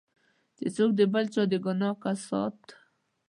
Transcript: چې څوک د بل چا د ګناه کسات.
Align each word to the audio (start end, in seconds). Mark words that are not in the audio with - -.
چې 0.57 0.65
څوک 0.75 0.91
د 0.99 1.01
بل 1.13 1.25
چا 1.33 1.43
د 1.51 1.53
ګناه 1.65 1.95
کسات. 2.03 2.57